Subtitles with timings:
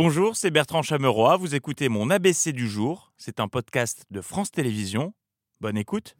[0.00, 1.38] Bonjour, c'est Bertrand Chameroy.
[1.38, 3.10] Vous écoutez mon ABC du jour.
[3.16, 5.12] C'est un podcast de France Télévisions.
[5.60, 6.14] Bonne écoute.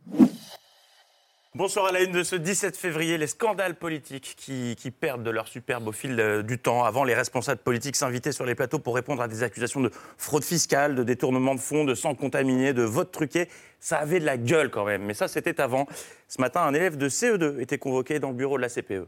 [1.54, 5.46] Bonsoir à la une de ce 17 février, les scandales politiques qui, perdent de leur
[5.46, 6.83] superbe au fil euh, du temps.
[6.83, 10.42] Avant, les responsables politiques s'invitaient sur les plateaux pour répondre à des accusations de fraude
[10.42, 13.49] fiscale, de détournement de fonds, de sang contaminé, de vote truqué.
[13.79, 15.87] Ça avait de la gueule quand même, mais ça c'était avant.
[16.27, 19.06] Ce matin, un élève de CE2 était convoqué dans le bureau de la CPE.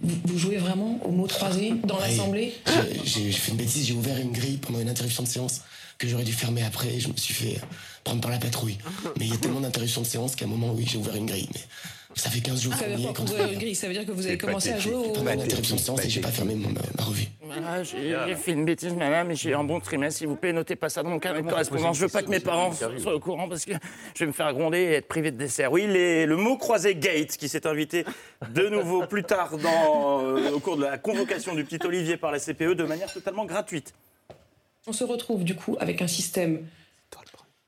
[0.00, 2.54] Vous, vous jouez vraiment au mot croisé dans l'Assemblée
[3.04, 5.60] J'ai fait une bêtise, j'ai ouvert une grille pendant une interruption de séance
[5.98, 6.98] que j'aurais dû fermer après.
[6.98, 7.60] Je me suis fait
[8.02, 8.78] prendre par la patrouille.
[9.18, 11.26] Mais il y a tellement d'interruptions de séance qu'à un moment, oui, j'ai ouvert une
[11.26, 11.48] grille.
[11.54, 11.60] Mais
[12.16, 14.38] ça fait 15 jours Ça veut avez une grille Ça veut dire que vous avez
[14.38, 15.12] commencé à jouer au...
[15.12, 17.26] Pendant une interruption de séance et j'ai pas fermé mon- ma, ma revue.
[17.42, 20.18] Voilà, j'ai fait une bêtise, madame, et j'ai un bon trimestre.
[20.18, 21.96] S'il vous plaît, notez pas ça dans mon carnet de correspondance.
[21.96, 23.72] Je veux pas que mes parents soient au courant parce que
[24.14, 25.70] je vais me faire gronder et être privé de dessert.
[25.72, 28.04] Oui, les- le mot croisé Gate qui s'est invité
[28.52, 32.32] de nouveau plus tard dans, euh, au cours de la convocation du petit Olivier par
[32.32, 33.92] la CPE de manière totalement gratuite.
[34.86, 36.66] On se retrouve du coup avec un système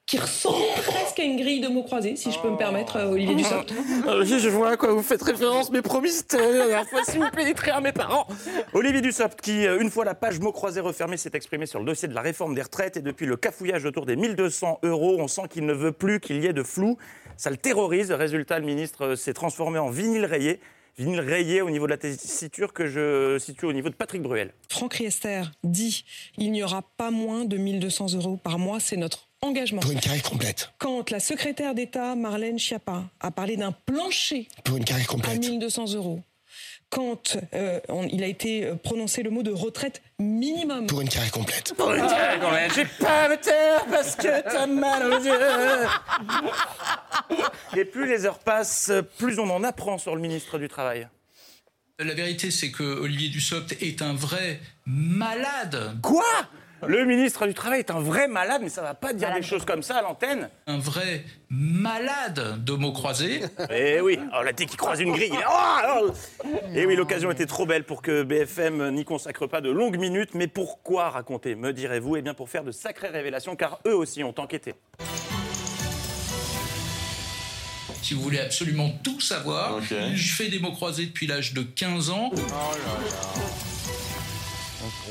[0.07, 3.11] qui ressemble presque à une grille de mots croisés, si je peux me permettre, euh,
[3.11, 3.75] Olivier Dussopt.
[4.07, 7.21] Olivier, je vois à quoi vous faites référence, mais promis, c'était la dernière fois, s'il
[7.21, 8.27] vous plaît, à mes parents.
[8.73, 11.84] Olivier Dussopt, qui, euh, une fois la page mot croisé refermée, s'est exprimé sur le
[11.84, 12.97] dossier de la réforme des retraites.
[12.97, 16.41] Et depuis le cafouillage autour des 1200 euros, on sent qu'il ne veut plus qu'il
[16.43, 16.97] y ait de flou.
[17.37, 18.12] Ça le terrorise.
[18.12, 20.61] Résultat, le ministre euh, s'est transformé en vinyle rayé.
[20.99, 24.55] Vinyle rayé au niveau de la tessiture que je situe au niveau de Patrick Bruel.
[24.71, 26.05] Franck Riester dit
[26.39, 29.81] il n'y aura pas moins de 1200 euros par mois, c'est notre engagement.
[29.83, 30.73] Pour une carrière complète.
[30.79, 35.39] Quand la secrétaire d'État, Marlène Schiappa, a parlé d'un plancher Pour une carrière à complète.
[35.39, 36.21] 1200 euros,
[36.91, 41.09] quand euh, on- il a été euh, prononcé le mot de retraite minimum, Pour une
[41.09, 41.75] carrière complète.
[41.77, 45.87] Pour une carrière complète, J'ai pas à me taire parce que t'as mal aux yeux.
[47.77, 51.09] Et plus les heures passent, plus on en apprend sur le ministre du Travail.
[51.98, 56.25] La vérité, c'est que Olivier Dussopt est un vrai malade, Quoi?
[56.89, 59.65] Le ministre du Travail est un vrai malade, mais ça va pas dire des choses
[59.65, 60.48] comme ça à l'antenne.
[60.67, 63.43] un vrai malade de mots croisés.
[63.71, 65.44] Eh oui, oh, là, dès qu'il croise une grille, il est...
[65.49, 66.11] Oh,
[66.44, 69.99] oh Eh oui, l'occasion était trop belle pour que BFM n'y consacre pas de longues
[69.99, 70.34] minutes.
[70.34, 74.22] Mais pourquoi raconter, me direz-vous Eh bien, pour faire de sacrées révélations, car eux aussi
[74.22, 74.75] ont enquêté.
[78.03, 82.11] Si vous voulez absolument tout savoir, je fais des mots croisés depuis l'âge de 15
[82.11, 82.31] ans.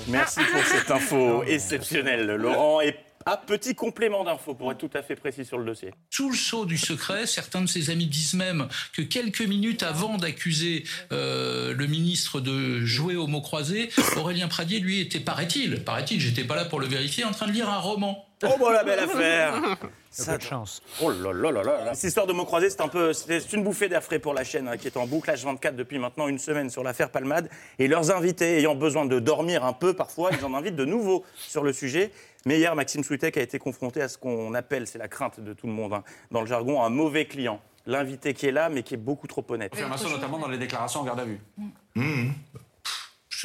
[0.07, 2.81] Merci pour cette info exceptionnelle, Laurent.
[2.81, 5.91] Et à petit complément d'info, pour être tout à fait précis sur le dossier.
[6.11, 10.17] Sous le sceau du secret, certains de ses amis disent même que quelques minutes avant
[10.17, 16.21] d'accuser euh, le ministre de jouer aux mots croisés, Aurélien Pradier, lui, était, paraît-il, paraît-il,
[16.21, 18.24] j'étais pas là pour le vérifier, en train de lire un roman.
[18.43, 19.61] Oh, bah la belle affaire
[20.09, 20.81] Ça, de chance.
[21.01, 21.93] Oh là là là là.
[21.93, 24.45] Cette histoire de mots croisés, c'est un peu, c'est une bouffée d'air frais pour la
[24.45, 27.49] chaîne hein, qui est en boucle H24 depuis maintenant une semaine sur l'affaire Palmade.
[27.79, 31.25] Et leurs invités, ayant besoin de dormir un peu parfois, ils en invitent de nouveau
[31.35, 32.11] sur le sujet.
[32.45, 35.51] Mais hier, Maxime Souitek a été confronté à ce qu'on appelle, c'est la crainte de
[35.53, 37.59] tout le monde, hein, dans le jargon, un mauvais client.
[37.87, 39.71] L'invité qui est là, mais qui est beaucoup trop honnête.
[39.71, 41.39] Confirmation notamment dans les déclarations en garde à vue.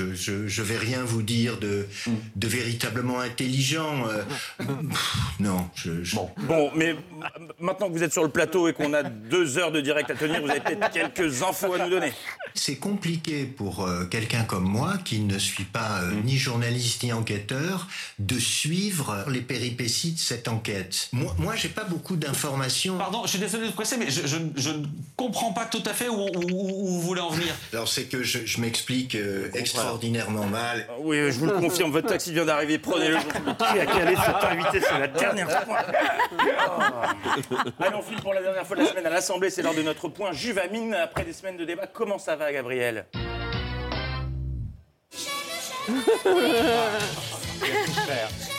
[0.00, 1.86] Je, je, je vais rien vous dire de,
[2.36, 4.06] véritablement intelligent.
[4.08, 4.22] euh,
[5.40, 6.94] non, je, je- Bon, mais
[7.58, 10.14] maintenant que vous êtes sur le plateau et qu'on a deux heures de direct à
[10.14, 12.12] tenir, vous avez peut-être quelques infos à nous donner.
[12.54, 17.12] C'est compliqué pour euh, quelqu'un comme moi, qui ne suis pas euh, ni journaliste ni
[17.12, 17.86] enquêteur,
[18.18, 21.08] de suivre les péripéties de cette enquête.
[21.12, 22.98] Moi, moi j'ai pas beaucoup d'informations.
[22.98, 24.84] Pardon, je suis désolé de vous presser, mais je, je- je ne
[25.16, 27.54] comprends pas tout à fait où, où- où- où vous voulez en venir.
[27.72, 30.86] Alors c'est que je, je m'explique euh, extraordinaèrement mal.
[31.00, 33.16] Oui, je vous le confirme, votre taxi vient d'arriver, prenez-le.
[33.58, 35.78] Qui a calé cet invité C'est la dernière fois.
[36.32, 36.82] Oh.
[37.78, 39.82] Allez, on file pour la dernière fois de la semaine à l'Assemblée, c'est l'heure de
[39.82, 40.94] notre point Juvamine.
[40.94, 43.06] Après des semaines de débat, comment ça va, Gabriel?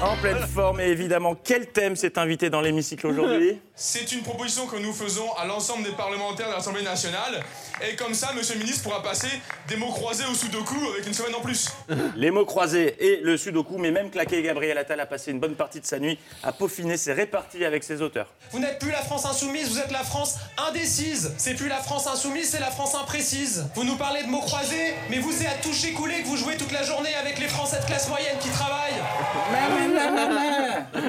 [0.00, 3.58] En pleine forme, et évidemment, quel thème s'est invité dans l'hémicycle aujourd'hui?
[3.74, 7.42] C'est une proposition que nous faisons à l'ensemble des parlementaires de l'Assemblée nationale.
[7.88, 9.28] Et comme ça, monsieur le ministre pourra passer
[9.66, 11.70] des mots croisés au sudoku avec une semaine en plus.
[12.16, 15.54] Les mots croisés et le sudoku, mais même claqué, Gabriel Attal a passé une bonne
[15.54, 18.32] partie de sa nuit à peaufiner ses réparties avec ses auteurs.
[18.50, 20.36] Vous n'êtes plus la France insoumise, vous êtes la France
[20.68, 21.34] indécise.
[21.38, 23.66] C'est plus la France insoumise, c'est la France imprécise.
[23.74, 26.56] Vous nous parlez de mots croisés, mais vous c'est à toucher couler que vous jouez
[26.56, 29.87] toute la journée avec les Français de classe moyenne qui travaillent.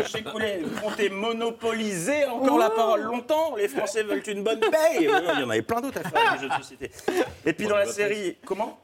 [0.06, 3.56] Chez Coulet, vous comptez monopoliser encore la parole longtemps.
[3.56, 5.02] Les Français veulent une bonne paye.
[5.02, 6.92] Il y en avait plein d'autres à faire, les jeux de société.
[7.46, 8.38] Et puis dans la série...
[8.46, 8.80] Comment?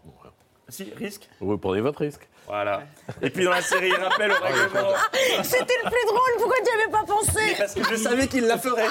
[0.68, 2.28] Si, risque Vous prenez votre risque.
[2.48, 2.84] Voilà.
[3.22, 4.94] Et puis dans la série Rappel au règlement...
[5.44, 8.46] C'était le plus drôle, pourquoi tu n'y avais pas pensé Parce que je savais qu'il
[8.46, 8.88] la ferait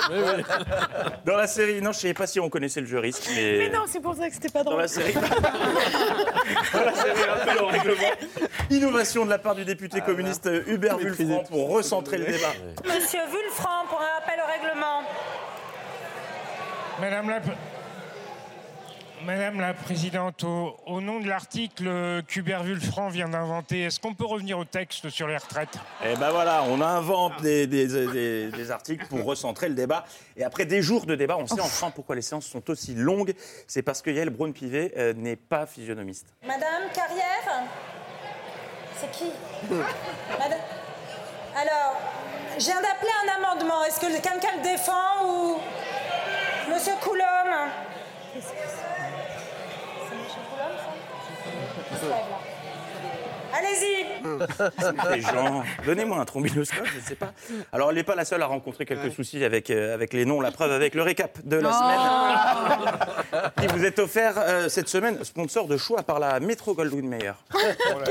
[1.25, 1.75] Dans la série...
[1.81, 3.59] Non, je ne savais pas si on connaissait le jeu risque, mais...
[3.59, 4.83] Mais non, c'est pour ça que c'était pas Dans drôle.
[4.83, 5.13] la série...
[6.73, 8.11] Voilà, c'est un rappel au règlement.
[8.71, 12.53] Innovation de la part du député communiste Hubert Wulfranc pour recentrer le débat.
[12.85, 15.03] Monsieur Vulfranc pour un rappel au règlement.
[17.01, 17.41] Madame la,
[19.25, 24.27] Madame la Présidente, au, au nom de l'article qu'Hubert Vulfranc vient d'inventer, est-ce qu'on peut
[24.27, 25.79] revenir au texte sur les retraites?
[26.05, 30.05] Et ben voilà, on invente des, des- des- des articles pour recentrer le débat.
[30.37, 33.33] Et après des jours de débat, on sait enfin pourquoi les séances sont aussi longues.
[33.67, 36.27] C'est parce que Yael Braun-Pivet euh, n'est pas physionomiste.
[36.47, 37.65] Madame Carrière?
[38.99, 39.31] C'est qui?
[39.71, 40.59] Madame-
[41.57, 41.97] Alors,
[42.59, 43.85] je viens d'appeler un amendement.
[43.85, 45.59] Est-ce que quelqu'un le défend ou.
[46.73, 47.69] Monsieur Coulombe
[53.57, 54.05] Allez-y
[55.15, 57.33] Les gens, donnez-moi un trombinoscope, je ne sais pas.
[57.73, 60.41] Alors, elle n'est pas la seule à rencontrer quelques soucis avec, euh, avec les noms.
[60.41, 62.01] La preuve avec le récap de la semaine
[63.61, 67.33] qui vous est offert euh, cette semaine, sponsor de choix par la Metro Goldwyn Mayer.
[67.53, 68.05] On peut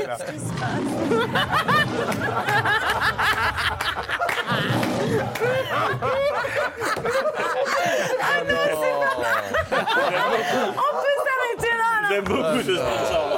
[11.24, 13.33] s'arrêter là, là J'aime beaucoup ce sponsor.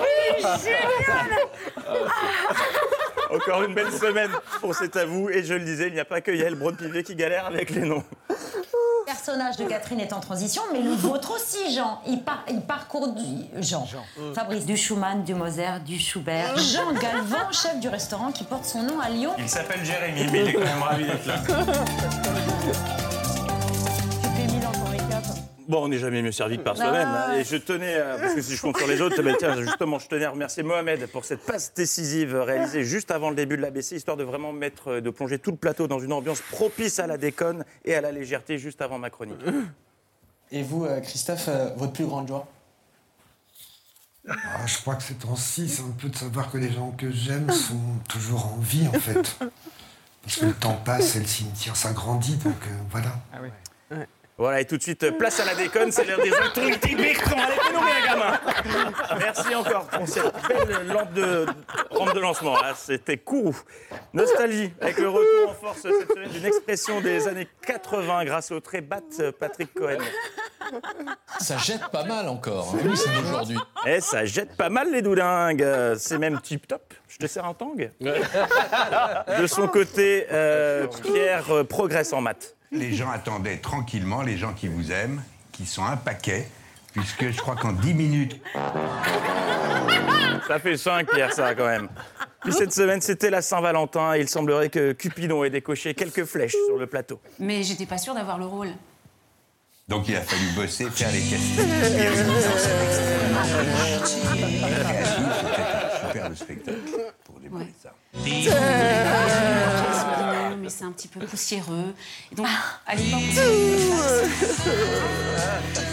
[0.62, 1.30] Génial
[3.34, 5.28] Encore une belle semaine pour C'est à vous.
[5.30, 7.82] Et je le disais, il n'y a pas que Yael Braun-Pivet qui galère avec les
[7.82, 8.04] noms.
[8.28, 12.00] Le personnage de Catherine est en transition, mais le vôtre aussi, Jean.
[12.06, 13.22] Il, par- il parcourt du...
[13.62, 13.86] Jean.
[14.34, 16.56] Fabrice du Schumann, du Moser, du Schubert.
[16.58, 19.32] Jean Galvan, chef du restaurant qui porte son nom à Lyon.
[19.38, 21.34] Il s'appelle Jérémy, mais il est quand même ravi d'être là.
[25.68, 27.08] Bon, on n'est jamais mieux servi que par soi-même.
[27.08, 27.32] hein.
[27.34, 29.98] Et je tenais, euh, parce que si je compte sur les autres, ben, tiens, justement,
[29.98, 33.62] je tenais à remercier Mohamed pour cette passe décisive réalisée juste avant le début de
[33.62, 37.08] l'ABC, histoire de vraiment mettre, de plonger tout le plateau dans une ambiance propice à
[37.08, 39.40] la déconne et à la légèreté juste avant ma chronique.
[40.52, 42.46] Et vous, euh, Christophe, euh, votre plus grande joie?
[44.28, 47.10] Ah, je crois que ces temps-ci, c'est un peu de savoir que les gens que
[47.10, 49.36] j'aime sont toujours en vie, en fait.
[50.22, 54.06] Parce que le temps passe et le cimetière s'agrandit, donc euh, voilà.
[54.38, 57.36] Voilà, et tout de suite, euh, place à la déconne, c'est l'heure des autorités Bertrand.
[57.36, 58.40] Allez, rire, gamin
[59.18, 62.54] Merci encore pour cette belle lampe de, de lancement.
[62.76, 63.54] C'était cool.
[64.12, 68.60] Nostalgie, avec le retour en force cette semaine d'une expression des années 80 grâce au
[68.60, 69.98] très bat euh, Patrick Cohen.
[71.40, 73.58] Ça jette pas mal encore, hein, c'est d'aujourd'hui.
[73.86, 75.64] Et ça jette pas mal les doudingues.
[75.98, 76.94] C'est même tip top.
[77.08, 77.74] Je te sers un tang.
[78.00, 82.54] De son côté, euh, Pierre euh, progresse en maths.
[82.72, 85.22] Les gens attendaient tranquillement, les gens qui vous aiment,
[85.52, 86.48] qui sont un paquet,
[86.92, 88.40] puisque je crois qu'en 10 minutes,
[90.46, 91.88] Ça fait 5, Pierre, ça, quand même.
[92.42, 96.54] Puis cette semaine, c'était la Saint-Valentin et il semblerait que Cupidon ait décoché quelques flèches
[96.66, 97.20] sur le plateau.
[97.38, 98.68] Mais j'étais pas sûre d'avoir le rôle.
[99.88, 101.60] Donc il a fallu bosser, faire les castings.
[101.60, 102.96] Extrêmement c'était
[106.06, 106.78] super le spectacle
[107.24, 107.92] pour démarrer ça.
[110.66, 111.94] Mais c'est un petit peu poussiéreux.
[112.32, 112.46] Et donc,
[112.88, 112.96] à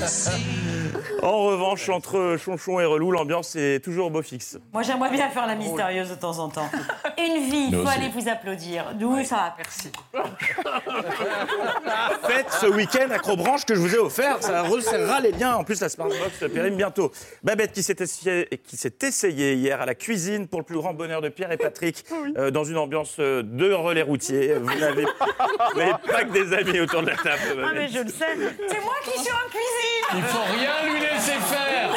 [0.07, 0.37] savait
[1.21, 4.57] En revanche, entre Chonchon et Relou, l'ambiance est toujours beau fixe.
[4.73, 6.69] Moi, j'aimerais bien faire la mystérieuse de temps en temps.
[7.17, 7.97] Une vie, Nous faut aussi.
[7.99, 8.93] aller vous applaudir.
[8.95, 9.91] D'où ça va, merci.
[12.27, 15.55] Faites ce week-end Acrobranche que je vous ai offert, ça resserrera les liens.
[15.55, 17.11] En plus, la Smartbox périme bientôt.
[17.43, 20.93] Babette qui s'est essayée, qui s'est essayée hier à la cuisine pour le plus grand
[20.93, 22.03] bonheur de Pierre et Patrick,
[22.37, 24.55] euh, dans une ambiance euh, de relais routiers.
[24.63, 27.63] Vous n'avez pas que des amis autour de la table.
[27.65, 28.37] Ah, mais je le sais.
[28.69, 30.05] C'est moi qui suis en cuisine.
[30.15, 31.89] Il faut rien lui laisser faire.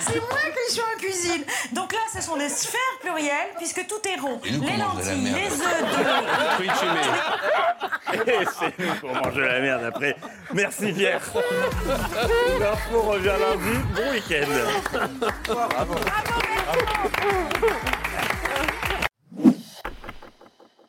[0.00, 1.44] C'est moi qui suis en cuisine.
[1.72, 4.40] Donc là, ce sont des sphères plurielles, puisque tout est rond.
[4.44, 5.82] Les lentilles, les œufs
[6.58, 6.64] de...
[8.30, 10.16] Et c'est nous qu'on mange de la merde après.
[10.52, 11.20] Merci Pierre.
[12.60, 13.78] L'info revient lundi.
[13.94, 14.46] Bon week-end.
[15.46, 15.94] Bravo.